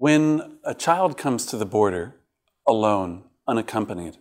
[0.00, 2.14] When a child comes to the border
[2.66, 4.16] alone, unaccompanied,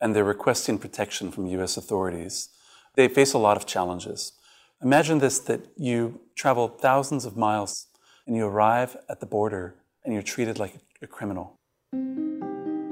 [0.00, 2.50] and they're requesting protection from US authorities,
[2.94, 4.34] they face a lot of challenges.
[4.80, 7.88] Imagine this that you travel thousands of miles
[8.28, 9.74] and you arrive at the border
[10.04, 11.56] and you're treated like a criminal.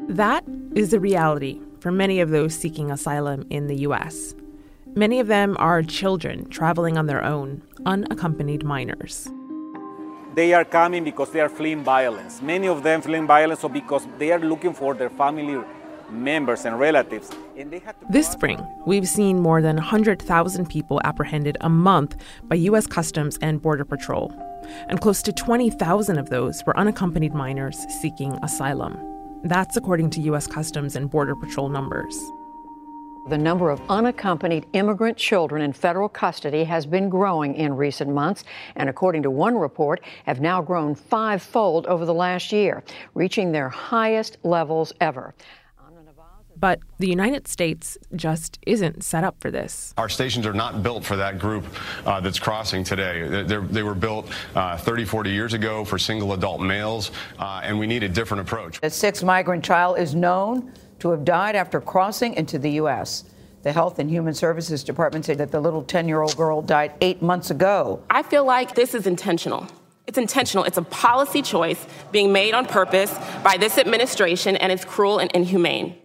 [0.08, 0.42] That
[0.74, 4.34] is the reality for many of those seeking asylum in the US.
[4.96, 9.30] Many of them are children traveling on their own, unaccompanied minors.
[10.34, 12.40] They are coming because they are fleeing violence.
[12.40, 15.62] Many of them fleeing violence or because they are looking for their family
[16.10, 17.30] members and relatives.
[17.56, 22.86] And this spring, we've seen more than 100,000 people apprehended a month by U.S.
[22.86, 24.32] Customs and Border Patrol.
[24.88, 28.98] And close to 20,000 of those were unaccompanied minors seeking asylum.
[29.42, 30.46] That's according to U.S.
[30.46, 32.16] Customs and Border Patrol numbers.
[33.28, 38.42] The number of unaccompanied immigrant children in federal custody has been growing in recent months,
[38.74, 42.82] and according to one report, have now grown fivefold over the last year,
[43.14, 45.34] reaching their highest levels ever.
[46.56, 49.94] But the United States just isn't set up for this.
[49.96, 51.64] Our stations are not built for that group
[52.04, 53.44] uh, that's crossing today.
[53.44, 57.78] They're, they were built uh, 30, 40 years ago for single adult males, uh, and
[57.78, 58.78] we need a different approach.
[58.82, 60.72] A six migrant child is known
[61.02, 63.24] to have died after crossing into the U.S.
[63.64, 66.92] The Health and Human Services Department said that the little 10 year old girl died
[67.00, 68.00] eight months ago.
[68.08, 69.66] I feel like this is intentional.
[70.06, 70.62] It's intentional.
[70.62, 75.28] It's a policy choice being made on purpose by this administration, and it's cruel and
[75.32, 75.96] inhumane.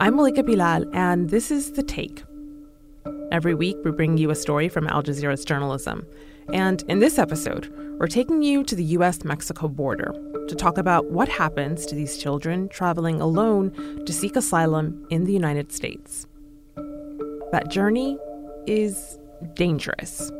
[0.00, 2.24] I'm Malika Bilal, and this is The Take.
[3.30, 6.04] Every week, we bring you a story from Al Jazeera's journalism.
[6.52, 10.12] And in this episode, we're taking you to the US Mexico border
[10.48, 13.72] to talk about what happens to these children traveling alone
[14.04, 16.26] to seek asylum in the United States.
[17.52, 18.18] That journey
[18.66, 19.18] is
[19.54, 20.30] dangerous.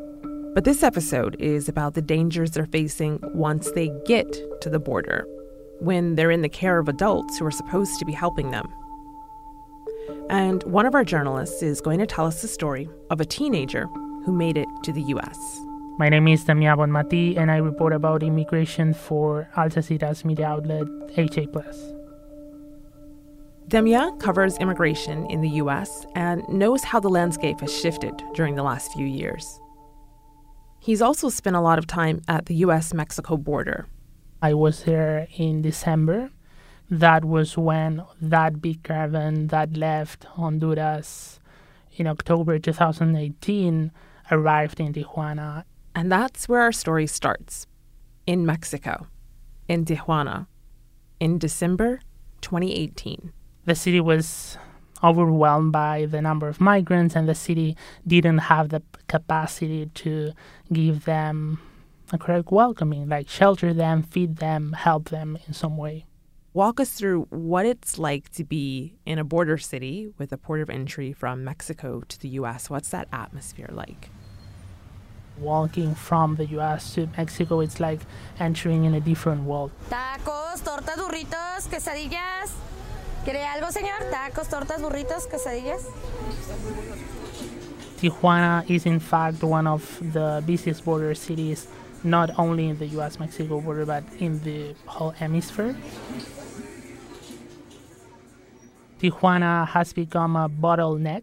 [0.55, 5.27] But this episode is about the dangers they're facing once they get to the border,
[5.81, 8.69] when they're in the care of adults who are supposed to be helping them.
[10.31, 13.87] And one of our journalists is going to tell us the story of a teenager
[14.25, 15.61] who made it to the US.
[15.97, 20.87] My name is Damia Bonmati, and I report about immigration for Al Jazeera's media outlet
[21.17, 21.47] AJ+.
[23.69, 28.65] Damia covers immigration in the US and knows how the landscape has shifted during the
[28.65, 29.61] last few years.
[30.81, 33.87] He's also spent a lot of time at the US Mexico border.
[34.43, 36.33] I was there in December.
[36.91, 41.39] That was when that big caravan that left Honduras
[41.93, 43.93] in October 2018
[44.33, 45.63] arrived in Tijuana
[45.95, 47.67] and that's where our story starts
[48.27, 49.07] in Mexico,
[49.69, 50.47] in Tijuana,
[51.21, 52.01] in December
[52.41, 53.33] 2018.
[53.65, 54.59] The city was
[55.03, 60.33] overwhelmed by the number of migrants, and the city didn't have the capacity to
[60.73, 61.61] give them
[62.13, 66.07] a correct welcoming, like shelter them, feed them, help them in some way.
[66.53, 70.61] Walk us through what it's like to be in a border city with a port
[70.61, 72.71] of entry from Mexico to the US.
[72.71, 74.11] What's that atmosphere like?
[75.39, 78.01] Walking from the US to Mexico, it's like
[78.39, 79.71] entering in a different world.
[79.91, 82.53] Tacos, tortas, burritos, quesadillas.
[83.25, 84.11] ¿Quiere algo, señor?
[84.11, 85.87] Tacos, tortas, burritos, quesadillas.
[87.99, 91.69] Tijuana is in fact one of the busiest border cities,
[92.03, 95.75] not only in the US Mexico border, but in the whole hemisphere.
[99.01, 101.23] Tijuana has become a bottleneck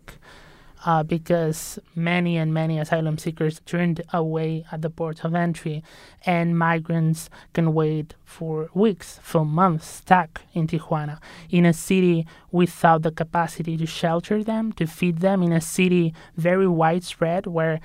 [0.85, 5.83] uh, because many and many asylum seekers turned away at the ports of entry,
[6.25, 13.03] and migrants can wait for weeks, for months, stuck in Tijuana, in a city without
[13.03, 17.79] the capacity to shelter them, to feed them, in a city very widespread where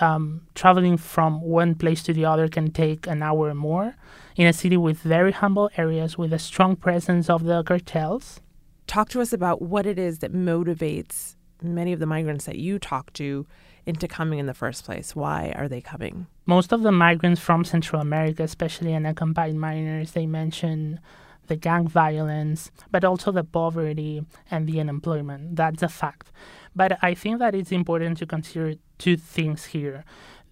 [0.00, 3.96] um, traveling from one place to the other can take an hour or more,
[4.36, 8.40] in a city with very humble areas with a strong presence of the cartels.
[8.86, 12.78] Talk to us about what it is that motivates many of the migrants that you
[12.78, 13.46] talk to
[13.86, 15.14] into coming in the first place?
[15.14, 16.26] Why are they coming?
[16.46, 21.00] Most of the migrants from Central America, especially unaccompanied minors, they mention
[21.46, 25.56] the gang violence, but also the poverty and the unemployment.
[25.56, 26.30] That's a fact.
[26.74, 30.04] But I think that it's important to consider two things here.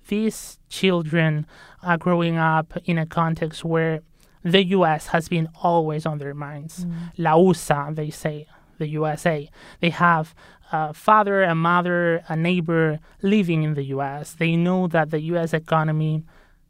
[0.09, 1.47] These children
[1.83, 4.01] are growing up in a context where
[4.43, 6.85] the US has been always on their minds.
[6.85, 6.95] Mm.
[7.19, 8.47] La USA, they say,
[8.83, 9.37] the USA.
[9.81, 10.35] They have
[10.73, 14.25] a father, a mother, a neighbor living in the US.
[14.43, 16.15] They know that the US economy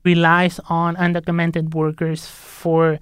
[0.05, 2.99] relies on undocumented workers for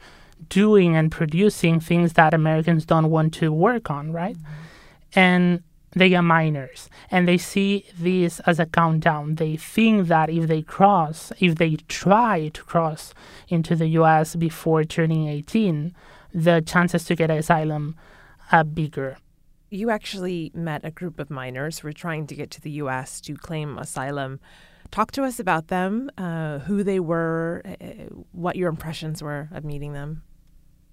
[0.49, 4.37] doing and producing things that Americans don't want to work on, right?
[4.37, 5.19] Mm-hmm.
[5.27, 5.63] And
[5.93, 9.35] they are minors and they see this as a countdown.
[9.37, 13.13] They think that if they cross, if they try to cross
[13.49, 15.95] into the US before turning 18,
[16.33, 17.97] the chances to get asylum
[18.51, 19.17] are bigger.
[19.71, 23.21] You actually met a group of minors who were trying to get to the US
[23.23, 24.41] to claim asylum.
[24.91, 27.85] Talk to us about them, uh, who they were, uh,
[28.33, 30.23] what your impressions were of meeting them.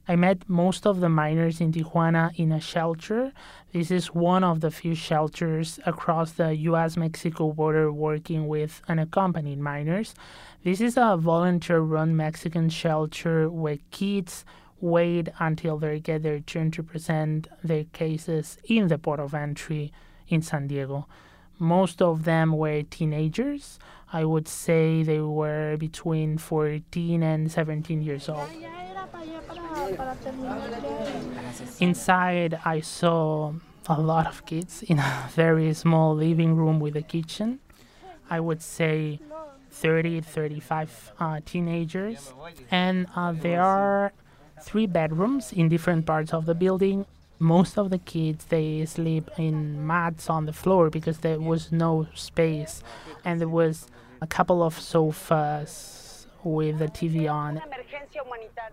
[0.09, 3.33] I met most of the minors in Tijuana in a shelter.
[3.73, 9.59] This is one of the few shelters across the US Mexico border working with unaccompanied
[9.59, 10.13] minors.
[10.63, 14.45] This is a volunteer run Mexican shelter where kids
[14.79, 19.91] wait until they get their turn to present their cases in the port of entry
[20.27, 21.07] in San Diego.
[21.59, 23.79] Most of them were teenagers.
[24.13, 28.47] I would say they were between 14 and 17 years old.
[31.79, 33.53] Inside, I saw
[33.87, 37.59] a lot of kids in a very small living room with a kitchen.
[38.29, 39.19] I would say
[39.71, 42.33] 30, 35 uh, teenagers.
[42.71, 44.13] And uh, there are
[44.61, 47.05] three bedrooms in different parts of the building.
[47.39, 52.07] Most of the kids they sleep in mats on the floor because there was no
[52.15, 52.83] space,
[53.23, 53.87] and there was
[54.21, 57.61] a couple of sofas with the TV on.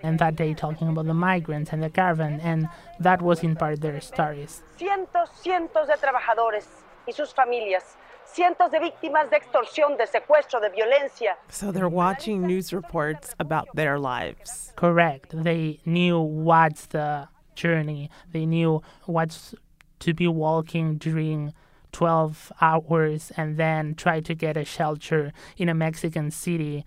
[0.03, 2.69] And that day talking about the migrants and the caravan, and
[3.01, 4.63] that was in part their stories.
[4.79, 6.67] Cientos, cientos de trabajadores
[7.07, 7.97] y sus familias
[8.35, 11.37] cientos de víctimas de extorsión, de secuestro, de violencia.
[11.49, 14.73] So they're watching news reports about their lives.
[14.77, 15.31] Correct.
[15.33, 18.11] They knew what's the journey.
[18.33, 19.55] They knew what's
[20.01, 21.53] to be walking during
[21.93, 26.85] 12 hours and then try to get a shelter in a Mexican city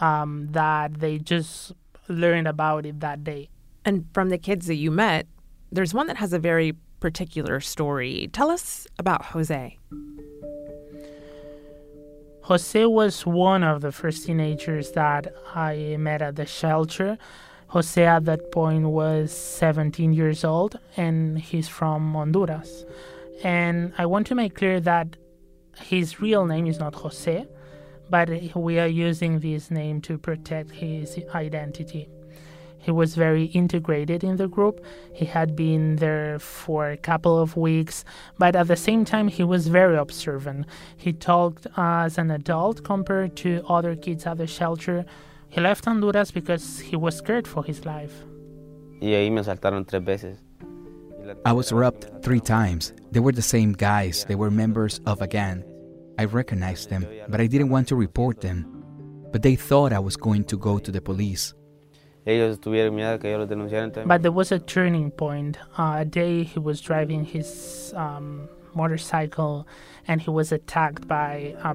[0.00, 1.72] um, that they just
[2.08, 3.48] learned about it that day.
[3.84, 5.26] And from the kids that you met,
[5.70, 8.28] there's one that has a very particular story.
[8.32, 9.78] Tell us about Jose.
[12.48, 17.18] Jose was one of the first teenagers that I met at the shelter.
[17.66, 22.86] Jose at that point was 17 years old and he's from Honduras.
[23.44, 25.18] And I want to make clear that
[25.76, 27.46] his real name is not Jose,
[28.08, 32.08] but we are using this name to protect his identity.
[32.88, 34.82] He was very integrated in the group.
[35.12, 38.02] He had been there for a couple of weeks,
[38.38, 40.64] but at the same time, he was very observant.
[40.96, 45.04] He talked as an adult compared to other kids at the shelter.
[45.50, 48.24] He left Honduras because he was scared for his life.
[51.44, 52.94] I was robbed three times.
[53.12, 55.62] They were the same guys, they were members of a gang.
[56.18, 58.64] I recognized them, but I didn't want to report them.
[59.30, 61.52] But they thought I was going to go to the police.
[64.06, 65.58] But there was a turning point.
[65.78, 69.66] Uh, a day he was driving his um, motorcycle
[70.06, 71.74] and he was attacked by uh,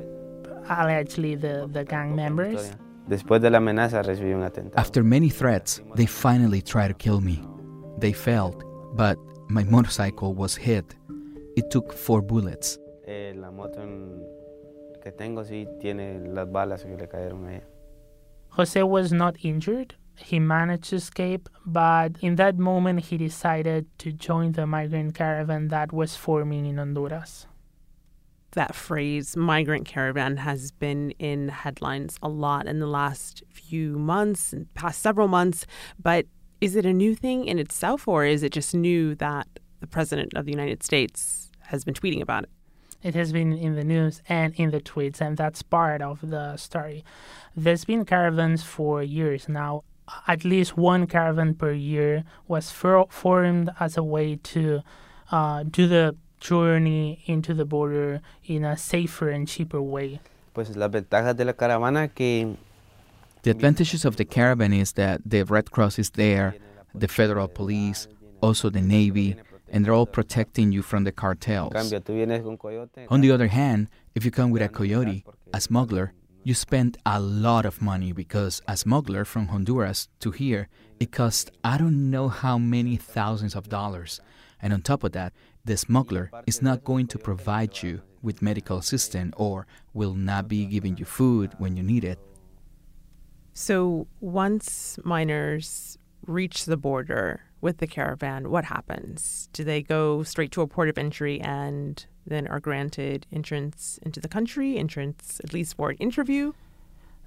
[0.69, 2.75] allegedly the, the gang members.
[3.09, 4.79] Después de la amenaza recibí un atentado.
[4.79, 7.44] After many threats, they finally tried to kill me.
[7.97, 8.63] They failed,
[8.95, 9.17] but
[9.49, 10.95] my motorcycle was hit.
[11.56, 12.79] It took four bullets.
[18.49, 24.12] Jose was not injured, he managed to escape, but in that moment he decided to
[24.12, 27.48] join the migrant caravan that was forming in Honduras.
[28.51, 34.54] That phrase, migrant caravan, has been in headlines a lot in the last few months,
[34.76, 35.66] past several months.
[35.99, 36.28] But
[36.61, 39.47] is it a new thing in itself, or is it just new that
[39.80, 42.49] the President of the United States has been tweeting about it?
[43.02, 46.56] It has been in the news and in the tweets, and that's part of the
[46.56, 47.04] story.
[47.56, 49.83] There's been caravans for years now
[50.28, 54.81] at least one caravan per year was for, formed as a way to
[55.31, 60.19] uh, do the journey into the border in a safer and cheaper way.
[60.54, 62.57] Pues las ventajas de la caravana que
[63.44, 66.56] the advantages of the caravan is that the Red Cross is there,
[66.95, 68.07] the federal police,
[68.42, 69.36] also the Navy,
[69.69, 71.74] and they're all protecting you from the cartels.
[71.76, 77.19] On the other hand, if you come with a coyote, a smuggler, you spend a
[77.19, 80.68] lot of money because a smuggler from Honduras to here,
[81.00, 84.19] it costs I don't know how many thousands of dollars.
[84.62, 85.33] And on top of that,
[85.64, 90.66] the smuggler is not going to provide you with medical assistance or will not be
[90.66, 92.19] giving you food when you need it.
[93.54, 99.47] So once minors reach the border with the caravan, what happens?
[99.54, 104.19] Do they go straight to a port of entry and then are granted entrance into
[104.19, 106.53] the country, entrance at least for an interview?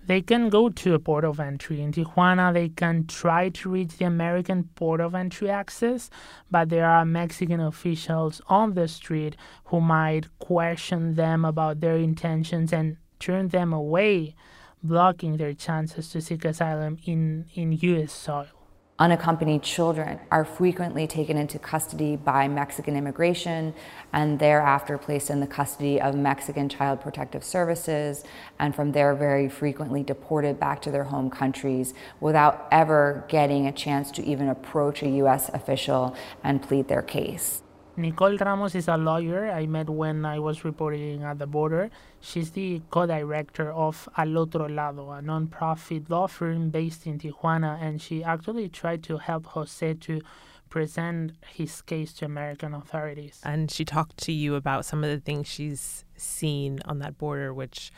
[0.06, 1.82] They can go to a port of entry.
[1.82, 6.10] In Tijuana, they can try to reach the American port of entry access,
[6.48, 12.72] but there are Mexican officials on the street who might question them about their intentions
[12.72, 14.36] and turn them away,
[14.80, 18.12] blocking their chances to seek asylum in, in U.S.
[18.12, 18.55] soil.
[18.98, 23.74] Unaccompanied children are frequently taken into custody by Mexican immigration
[24.14, 28.24] and thereafter placed in the custody of Mexican Child Protective Services,
[28.58, 33.72] and from there, very frequently deported back to their home countries without ever getting a
[33.72, 35.50] chance to even approach a U.S.
[35.50, 37.62] official and plead their case.
[37.98, 41.88] Nicole Ramos is a lawyer I met when I was reporting at the border.
[42.20, 47.80] She's the co director of Al Otro Lado, a non-profit law firm based in Tijuana,
[47.80, 50.20] and she actually tried to help Jose to
[50.68, 53.40] present his case to American authorities.
[53.42, 57.54] And she talked to you about some of the things she's seen on that border,
[57.54, 57.90] which,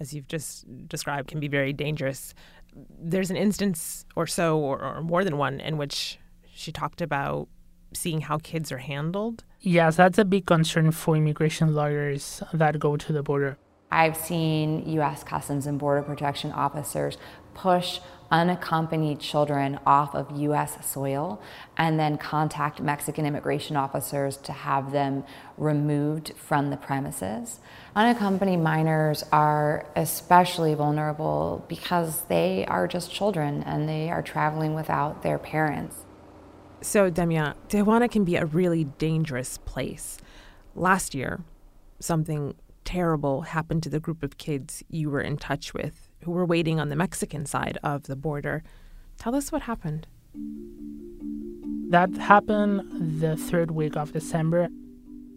[0.00, 2.34] as you've just described, can be very dangerous.
[2.74, 6.18] There's an instance or so, or, or more than one, in which
[6.52, 7.48] she talked about
[7.96, 9.44] seeing how kids are handled?
[9.60, 13.56] Yes, that's a big concern for immigration lawyers that go to the border.
[13.90, 15.22] I've seen U.S.
[15.22, 17.16] Customs and Border Protection officers
[17.54, 20.76] push unaccompanied children off of U.S.
[20.84, 21.40] soil
[21.76, 25.22] and then contact Mexican immigration officers to have them
[25.56, 27.60] removed from the premises.
[27.94, 35.22] Unaccompanied minors are especially vulnerable because they are just children and they are traveling without
[35.22, 36.04] their parents.
[36.84, 40.18] So, Demian, Tijuana can be a really dangerous place.
[40.74, 41.40] Last year,
[41.98, 46.44] something terrible happened to the group of kids you were in touch with who were
[46.44, 48.62] waiting on the Mexican side of the border.
[49.16, 50.06] Tell us what happened.
[51.88, 54.68] That happened the third week of December.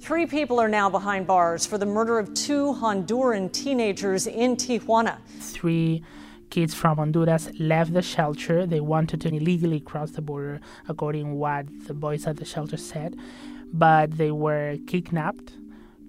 [0.01, 5.19] Three people are now behind bars for the murder of two Honduran teenagers in Tijuana.
[5.39, 6.03] Three
[6.49, 8.65] kids from Honduras left the shelter.
[8.65, 13.15] They wanted to illegally cross the border, according what the boys at the shelter said,
[13.73, 15.53] but they were kidnapped.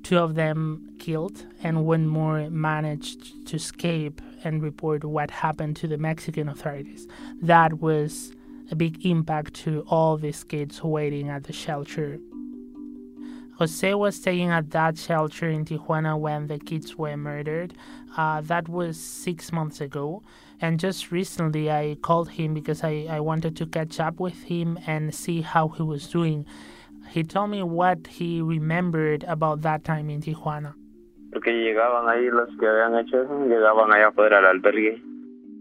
[0.02, 5.88] Two of them killed, and one more managed to escape and report what happened to
[5.88, 7.07] the Mexican authorities.
[7.42, 8.33] That was
[8.71, 12.18] a big impact to all these kids waiting at the shelter.
[13.58, 17.74] Jose was staying at that shelter in Tijuana when the kids were murdered.
[18.16, 20.22] Uh, that was six months ago.
[20.60, 24.78] And just recently, I called him because I, I wanted to catch up with him
[24.86, 26.46] and see how he was doing.
[27.10, 30.74] He told me what he remembered about that time in Tijuana.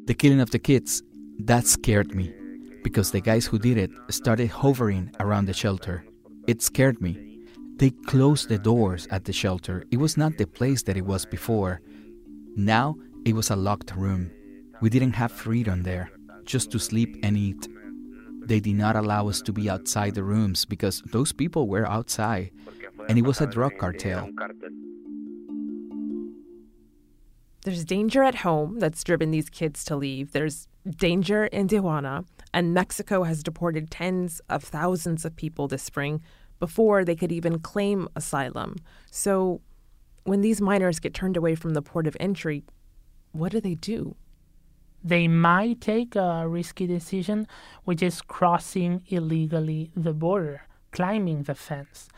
[0.05, 1.01] The killing of the kids,
[1.39, 2.31] that scared me
[2.83, 6.05] because the guys who did it started hovering around the shelter.
[6.45, 7.26] It scared me
[7.77, 9.83] they closed the doors at the shelter.
[9.91, 11.81] It was not the place that it was before.
[12.55, 14.31] Now it was a locked room.
[14.81, 16.11] We didn't have freedom there,
[16.43, 17.67] just to sleep and eat.
[18.41, 22.51] They did not allow us to be outside the rooms because those people were outside,
[23.09, 24.29] and it was a drug cartel.
[27.63, 30.31] There's danger at home that's driven these kids to leave.
[30.31, 36.21] There's danger in Tijuana, and Mexico has deported tens of thousands of people this spring
[36.59, 38.75] before they could even claim asylum.
[39.11, 39.61] So
[40.23, 42.63] when these minors get turned away from the port of entry,
[43.31, 44.15] what do they do?
[45.03, 47.47] They might take a risky decision,
[47.85, 52.09] which is crossing illegally the border, climbing the fence.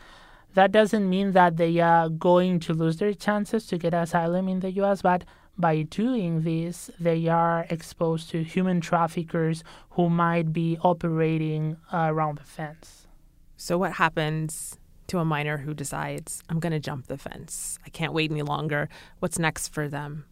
[0.54, 4.60] That doesn't mean that they are going to lose their chances to get asylum in
[4.60, 5.24] the US, but
[5.56, 12.44] by doing this, they are exposed to human traffickers who might be operating around the
[12.44, 13.06] fence.
[13.62, 17.78] So, what happens to a minor who decides, I'm going to jump the fence?
[17.84, 18.88] I can't wait any longer.
[19.18, 20.24] What's next for them?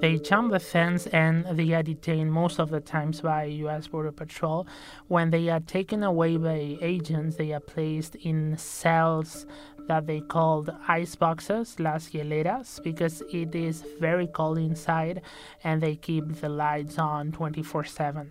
[0.00, 3.88] They jump the fence and they are detained most of the times by U.S.
[3.88, 4.68] Border Patrol.
[5.08, 9.44] When they are taken away by agents, they are placed in cells
[9.88, 15.22] that they called ice boxes, las hieleras, because it is very cold inside
[15.64, 18.30] and they keep the lights on 24 7.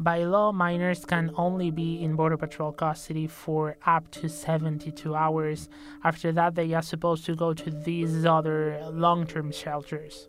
[0.00, 5.68] By law, minors can only be in Border Patrol custody for up to 72 hours.
[6.02, 10.26] After that, they are supposed to go to these other long term shelters.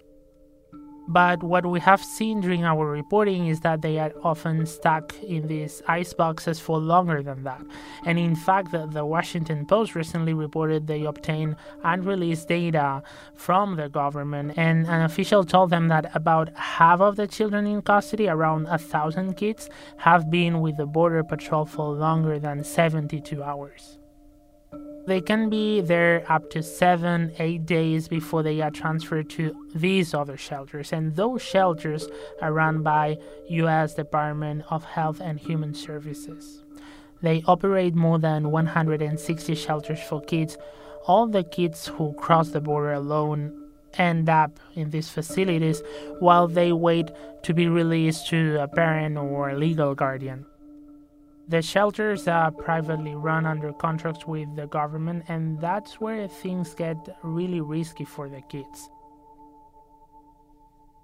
[1.08, 5.48] But what we have seen during our reporting is that they are often stuck in
[5.48, 7.62] these ice boxes for longer than that.
[8.05, 13.03] And in fact, the, the, Washington Post recently reported they obtained unreleased data
[13.36, 17.81] from the government, and an official told them that about half of the children in
[17.81, 23.43] custody, around a thousand kids, have been with the Border Patrol for longer than 72
[23.43, 24.00] hours.
[25.08, 30.13] They can be there up to seven, eight days before they are transferred to these
[30.13, 30.93] other shelters.
[30.93, 32.08] And those shelters
[32.41, 33.17] are run by
[33.50, 33.96] U.S.
[33.96, 36.63] Department of Health and Human Services.
[37.22, 40.58] They operate more than 160 shelters for kids.
[41.08, 45.81] All the kids who cross the border alone end up in these facilities
[46.20, 47.12] while they wait
[47.43, 50.46] to be released to a parent or a legal guardian.
[51.51, 56.96] The shelters are privately run under contracts with the government, and that's where things get
[57.24, 58.89] really risky for the kids.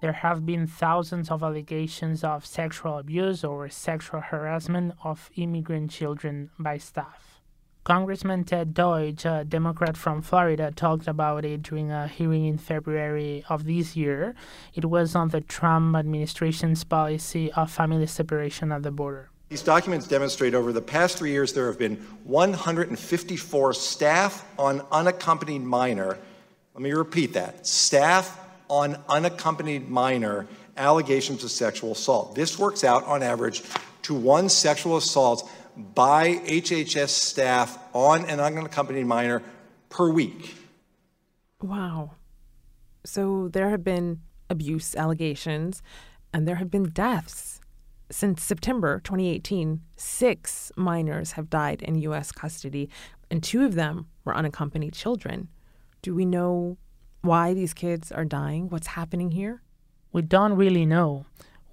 [0.00, 6.48] There have been thousands of allegations of sexual abuse or sexual harassment of immigrant children
[6.58, 7.42] by staff.
[7.84, 13.44] Congressman Ted Deutch, a Democrat from Florida, talked about it during a hearing in February
[13.50, 14.34] of this year.
[14.74, 19.28] It was on the Trump administration's policy of family separation at the border.
[19.48, 25.62] These documents demonstrate over the past three years there have been 154 staff on unaccompanied
[25.62, 26.18] minor.
[26.74, 28.38] Let me repeat that staff
[28.68, 32.34] on unaccompanied minor allegations of sexual assault.
[32.34, 33.62] This works out on average
[34.02, 35.50] to one sexual assault
[35.94, 39.42] by HHS staff on an unaccompanied minor
[39.88, 40.56] per week.
[41.62, 42.12] Wow.
[43.04, 45.82] So there have been abuse allegations
[46.34, 47.47] and there have been deaths
[48.10, 52.32] since September 2018, six minors have died in U.S.
[52.32, 52.88] custody,
[53.30, 55.48] and two of them were unaccompanied children.
[56.02, 56.78] Do we know
[57.22, 58.68] why these kids are dying?
[58.68, 59.62] What's happening here?
[60.12, 61.26] We don't really know.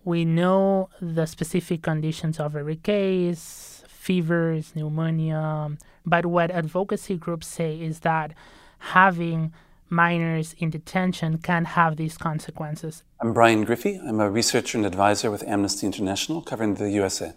[0.04, 7.80] We know the specific conditions of every case, fevers, pneumonia, but what advocacy groups say
[7.82, 8.34] is that
[8.80, 9.54] having
[9.90, 13.04] minors in detention can have these consequences.
[13.20, 14.00] I'm Brian Griffey.
[14.08, 17.34] I'm a researcher and advisor with Amnesty International covering the USA.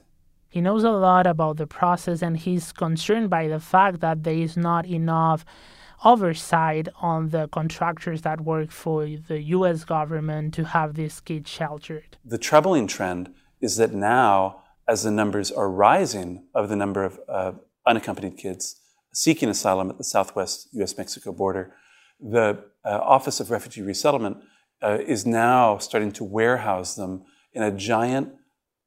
[0.49, 4.35] He knows a lot about the process and he's concerned by the fact that there
[4.35, 5.45] is not enough
[6.05, 12.17] oversight on the contractors that work for the US government to have these kids sheltered.
[12.25, 17.21] The troubling trend is that now, as the numbers are rising of the number of
[17.29, 17.53] uh,
[17.87, 18.81] unaccompanied kids
[19.13, 21.75] seeking asylum at the southwest US Mexico border,
[22.21, 24.39] the uh, Office of Refugee Resettlement
[24.83, 28.33] uh, is now starting to warehouse them in a giant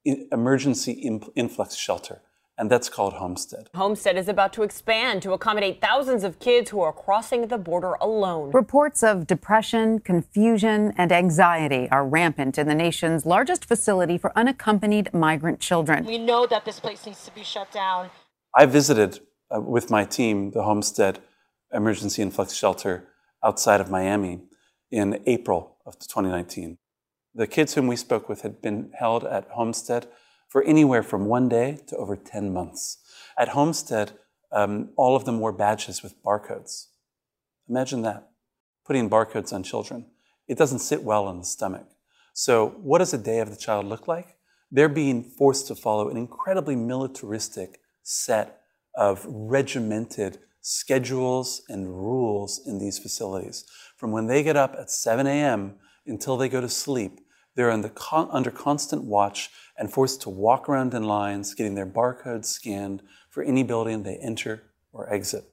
[0.06, 0.94] emergency
[1.36, 2.22] influx shelter.
[2.58, 3.70] And that's called Homestead.
[3.74, 7.94] Homestead is about to expand to accommodate thousands of kids who are crossing the border
[7.94, 8.52] alone.
[8.52, 15.12] Reports of depression, confusion, and anxiety are rampant in the nation's largest facility for unaccompanied
[15.12, 16.06] migrant children.
[16.06, 18.12] We know that this place needs to be shut down.
[18.56, 21.20] I visited uh, with my team the Homestead
[21.74, 23.08] Emergency Influx Shelter
[23.44, 24.42] outside of Miami
[24.92, 26.78] in April of 2019.
[27.34, 30.08] The kids whom we spoke with had been held at Homestead
[30.50, 32.98] for anywhere from one day to over 10 months.
[33.38, 34.12] At Homestead,
[34.52, 36.88] um, all of them wore badges with barcodes.
[37.70, 38.30] Imagine that,
[38.86, 40.08] putting barcodes on children.
[40.48, 41.88] It doesn't sit well in the stomach.
[42.34, 44.36] So, what does a day of the child look like?
[44.70, 48.62] They're being forced to follow an incredibly militaristic set
[48.96, 53.66] of regimented schedules and rules in these facilities.
[53.98, 55.76] From when they get up at 7 a.m.
[56.06, 57.20] until they go to sleep,
[57.56, 62.46] they're con- under constant watch and forced to walk around in lines, getting their barcodes
[62.46, 65.44] scanned for any building they enter or exit.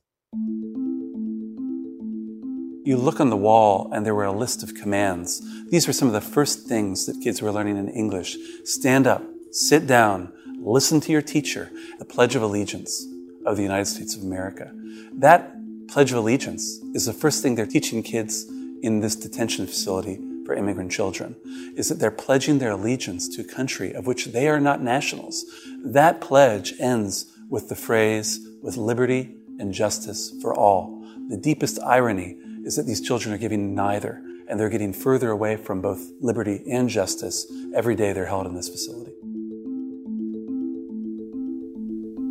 [2.84, 5.42] You look on the wall, and there were a list of commands.
[5.68, 9.22] These were some of the first things that kids were learning in English stand up,
[9.50, 13.06] sit down, listen to your teacher, the Pledge of Allegiance
[13.48, 14.70] of the United States of America.
[15.12, 15.54] That
[15.88, 18.44] Pledge of Allegiance is the first thing they're teaching kids
[18.82, 21.34] in this detention facility for immigrant children,
[21.76, 25.44] is that they're pledging their allegiance to a country of which they are not nationals.
[25.84, 31.02] That pledge ends with the phrase, with liberty and justice for all.
[31.28, 35.56] The deepest irony is that these children are giving neither, and they're getting further away
[35.56, 39.07] from both liberty and justice every day they're held in this facility.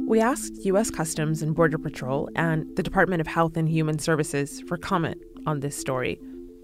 [0.07, 0.89] We asked U.S.
[0.89, 5.59] Customs and Border Patrol and the Department of Health and Human Services for comment on
[5.59, 6.17] this story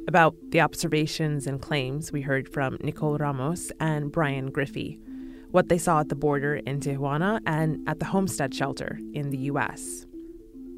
[0.08, 4.98] about the observations and claims we heard from Nicole Ramos and Brian Griffey,
[5.52, 9.40] what they saw at the border in Tijuana and at the Homestead shelter in the
[9.40, 10.06] U.S.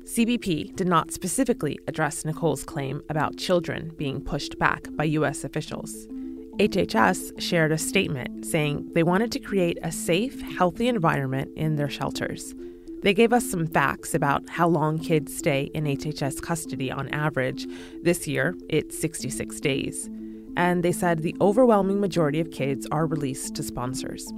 [0.05, 5.43] CBP did not specifically address Nicole's claim about children being pushed back by U.S.
[5.43, 6.07] officials.
[6.57, 11.89] HHS shared a statement saying they wanted to create a safe, healthy environment in their
[11.89, 12.55] shelters.
[13.03, 17.67] They gave us some facts about how long kids stay in HHS custody on average.
[18.03, 20.09] This year, it's 66 days.
[20.55, 24.31] And they said the overwhelming majority of kids are released to sponsors.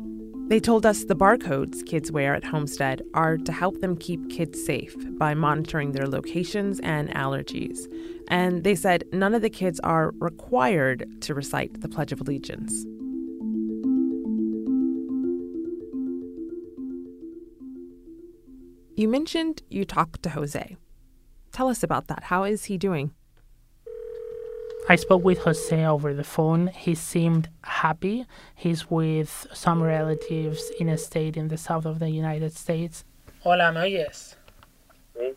[0.48, 4.64] They told us the barcodes kids wear at Homestead are to help them keep kids
[4.64, 7.80] safe by monitoring their locations and allergies.
[8.30, 12.86] And they said none of the kids are required to recite the Pledge of Allegiance.
[18.96, 20.78] You mentioned you talked to Jose.
[21.52, 22.24] Tell us about that.
[22.24, 23.12] How is he doing?
[24.90, 26.68] I spoke with Jose over the phone.
[26.68, 28.26] He seemed happy.
[28.56, 33.04] He's with some relatives in a state in the south of the United States.
[33.44, 34.38] Hola, ¿me oyes?
[35.14, 35.36] Sí.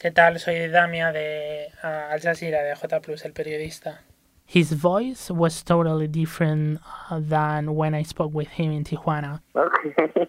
[0.00, 0.40] ¿Qué tal?
[0.40, 3.98] Soy Damia de uh, Al Jazeera, de J Plus, el periodista.
[4.44, 9.42] His voice was totally different uh, than when I spoke with him in Tijuana.
[9.54, 9.94] Okay.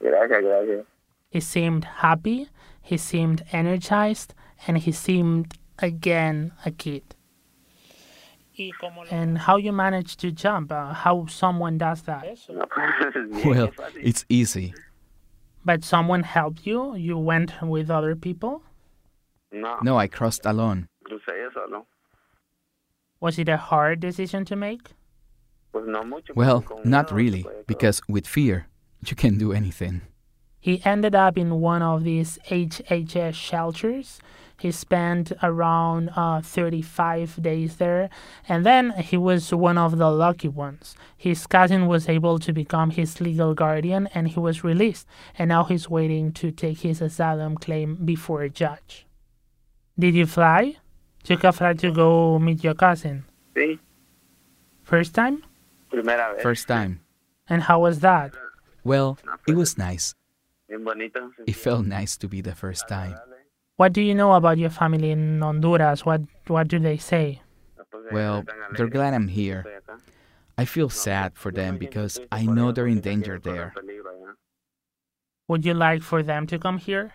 [0.00, 0.86] gracias, gracias.
[1.30, 2.48] He seemed happy,
[2.82, 4.34] he seemed energized,
[4.66, 7.15] and he seemed again a kid.
[9.10, 12.24] And how you manage to jump, uh, how someone does that.
[13.44, 14.74] Well, it's easy.
[15.64, 16.94] But someone helped you?
[16.94, 18.62] You went with other people?
[19.52, 19.78] No.
[19.82, 20.88] No, I crossed alone.
[23.20, 24.92] Was it a hard decision to make?
[25.72, 26.32] Pues no mucho.
[26.34, 28.66] Well, not really, because with fear,
[29.04, 30.02] you can do anything.
[30.60, 34.18] He ended up in one of these HHS shelters.
[34.58, 38.08] He spent around uh, 35 days there,
[38.48, 40.96] and then he was one of the lucky ones.
[41.16, 45.06] His cousin was able to become his legal guardian, and he was released,
[45.38, 49.06] and now he's waiting to take his asylum claim before a judge.
[49.98, 50.76] Did you fly?
[51.24, 53.24] Took a flight to go meet your cousin?
[53.54, 53.78] Sí.
[54.82, 55.42] First time?
[56.42, 57.00] First time.
[57.48, 58.32] And how was that?
[58.84, 60.14] Well, it was nice.
[60.68, 63.16] It felt nice to be the first time.
[63.76, 66.06] What do you know about your family in Honduras?
[66.06, 67.42] What what do they say?
[68.10, 69.64] Well, they're glad I'm here.
[70.56, 73.74] I feel sad for them because I know they're in danger there.
[75.48, 77.12] Would you like for them to come here?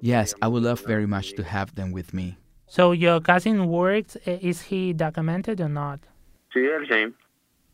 [0.00, 2.38] Yes, I would love very much to have them with me.
[2.66, 4.16] So your cousin works.
[4.26, 6.00] Eh, is he documented or not?
[6.54, 7.14] Sí, el same.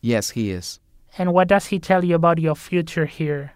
[0.01, 0.81] Yes, he is.
[1.19, 3.53] And what does he tell you about your future here?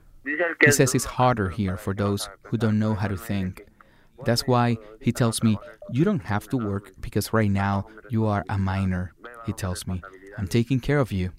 [0.62, 3.64] He says it's harder here for those who don't know how to think.
[4.24, 5.58] That's why he tells me,
[5.90, 9.12] You don't have to work because right now you are a minor.
[9.46, 10.02] He tells me,
[10.38, 11.32] I'm taking care of you.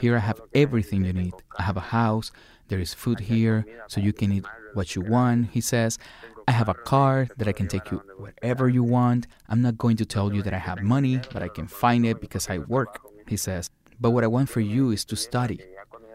[0.00, 1.34] Here I have everything you need.
[1.58, 2.30] I have a house,
[2.68, 5.98] there is food here, so you can eat what you want, he says.
[6.46, 9.26] I have a car that I can take you wherever you want.
[9.48, 12.20] I'm not going to tell you that I have money, but I can find it
[12.20, 13.70] because I work, he says.
[14.00, 15.60] But what I want for you is to study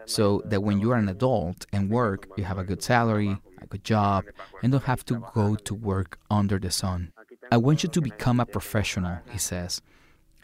[0.06, 3.66] so that when you are an adult and work, you have a good salary, a
[3.66, 4.24] good job,
[4.62, 7.12] and don't have to go to work under the sun.
[7.50, 9.80] I want you to become a professional, he says.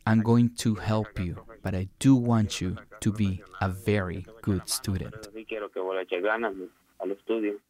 [0.07, 4.69] I'm going to help you, but I do want you to be a very good
[4.69, 5.15] student.
[5.35, 6.55] Sí quiero que vos le eches ganas
[7.01, 7.61] al estudio.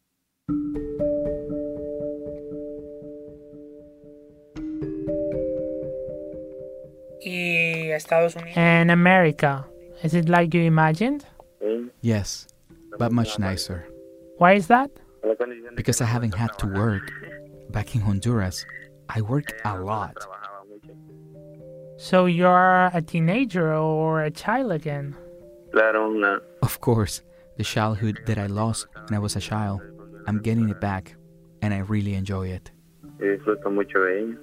[7.23, 8.57] Y Estados Unidos.
[8.57, 9.65] And America,
[10.03, 11.25] is it like you imagined?
[12.01, 12.47] Yes,
[12.97, 13.85] but much nicer.
[14.37, 14.89] Why is that?
[15.75, 17.11] Because I haven't had to work.
[17.71, 18.65] Back in Honduras,
[19.09, 20.17] I work a lot.
[21.97, 25.15] So you're a teenager or a child again?
[25.71, 26.39] Claro, una.
[26.61, 27.21] Of course,
[27.57, 29.81] the childhood that I lost when I was a child,
[30.27, 31.15] I'm getting it back,
[31.61, 32.71] and I really enjoy it.
[33.19, 34.37] Y disfruto mucho de ella.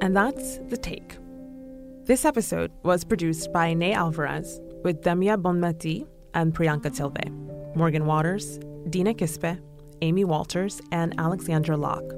[0.00, 1.18] And that's The Take.
[2.08, 8.58] This episode was produced by Ney Alvarez with Damia Bonmati and Priyanka Tilve, Morgan Waters,
[8.88, 9.60] Dina Kispe,
[10.00, 12.10] Amy Walters, and Alexandra Locke.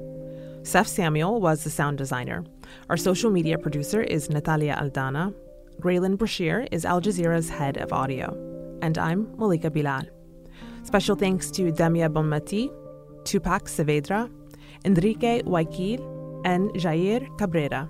[0.63, 2.45] Seth Samuel was the sound designer.
[2.89, 5.35] Our social media producer is Natalia Aldana.
[5.81, 8.31] Graelyn Brashear is Al Jazeera's head of audio.
[8.81, 10.03] And I'm Malika Bilal.
[10.83, 12.71] Special thanks to Damia Bonmati,
[13.25, 14.31] Tupac Saavedra,
[14.85, 15.99] Enrique Waikil,
[16.45, 17.89] and Jair Cabrera.